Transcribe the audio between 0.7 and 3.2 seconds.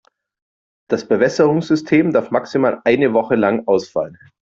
Das Bewässerungssystem darf maximal eine